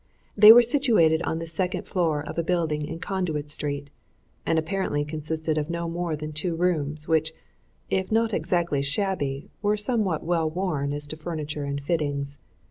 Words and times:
They 0.35 0.51
were 0.51 0.63
situated 0.63 1.21
in 1.27 1.37
the 1.37 1.45
second 1.45 1.83
floor 1.83 2.27
of 2.27 2.35
a 2.39 2.43
building 2.43 2.87
in 2.87 2.97
Conduit 2.97 3.51
Street, 3.51 3.91
and 4.47 4.57
apparently 4.57 5.05
consisted 5.05 5.59
of 5.59 5.69
no 5.69 5.87
more 5.87 6.15
than 6.15 6.33
two 6.33 6.55
rooms, 6.55 7.07
which, 7.07 7.31
if 7.87 8.11
not 8.11 8.33
exactly 8.33 8.81
shabby, 8.81 9.51
were 9.61 9.77
somewhat 9.77 10.23
well 10.23 10.49
worn 10.49 10.91
as 10.91 11.05
to 11.05 11.17
furniture 11.17 11.65
and 11.65 11.79
fittings. 11.83 12.39